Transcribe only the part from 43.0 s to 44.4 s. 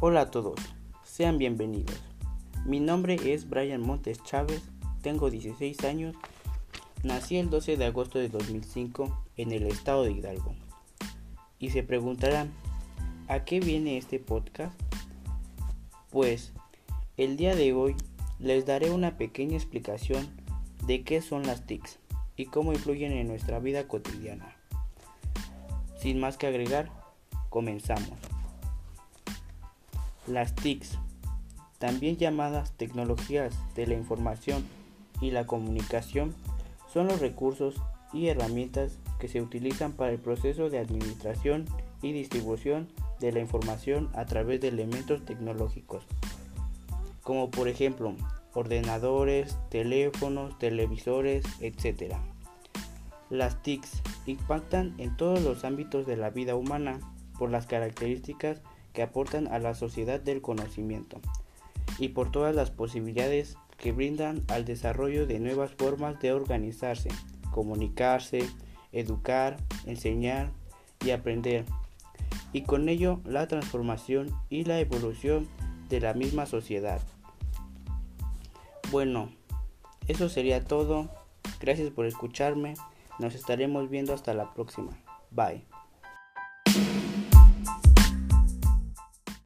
de la información a